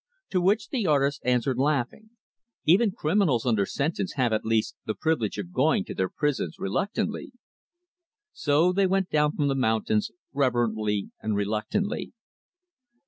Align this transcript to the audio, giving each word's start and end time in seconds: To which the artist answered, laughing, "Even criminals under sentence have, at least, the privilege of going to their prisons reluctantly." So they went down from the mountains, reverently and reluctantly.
To 0.31 0.41
which 0.41 0.69
the 0.69 0.87
artist 0.87 1.21
answered, 1.23 1.59
laughing, 1.59 2.09
"Even 2.65 2.89
criminals 2.89 3.45
under 3.45 3.67
sentence 3.67 4.13
have, 4.13 4.33
at 4.33 4.43
least, 4.43 4.75
the 4.87 4.95
privilege 4.95 5.37
of 5.37 5.53
going 5.53 5.85
to 5.85 5.93
their 5.93 6.09
prisons 6.09 6.57
reluctantly." 6.57 7.33
So 8.33 8.73
they 8.73 8.87
went 8.87 9.11
down 9.11 9.35
from 9.35 9.47
the 9.47 9.53
mountains, 9.53 10.09
reverently 10.33 11.11
and 11.21 11.35
reluctantly. 11.35 12.13